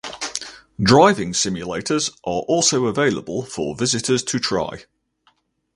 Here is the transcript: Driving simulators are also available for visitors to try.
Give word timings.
Driving 0.81 1.31
simulators 1.33 2.09
are 2.23 2.41
also 2.47 2.87
available 2.87 3.45
for 3.45 3.75
visitors 3.77 4.23
to 4.23 4.39
try. 4.39 4.85